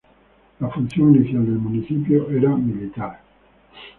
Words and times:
La 0.59 0.67
función 0.67 1.13
inicial 1.15 1.45
del 1.45 1.59
municipio 1.59 2.25
fue 2.25 2.57
militar. 2.57 3.21